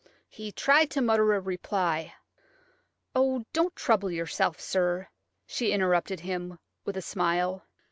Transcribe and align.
He 0.29 0.51
tried 0.51 0.89
to 0.89 0.99
mutter 1.01 1.31
a 1.33 1.39
reply. 1.39 2.15
"Oh, 3.15 3.45
don't 3.53 3.75
trouble 3.75 4.09
yourself, 4.09 4.59
sir!" 4.59 5.09
she 5.45 5.71
interrupted 5.71 6.21
him, 6.21 6.57
with 6.85 6.97
a 6.97 7.03
smile. 7.03 7.67